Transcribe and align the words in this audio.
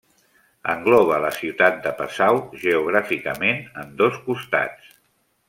Engloba 0.71 1.19
la 1.25 1.29
ciutat 1.35 1.77
de 1.83 1.91
Passau 1.99 2.41
geogràficament 2.65 3.63
en 3.85 3.93
dos 4.01 4.19
costats. 4.31 4.91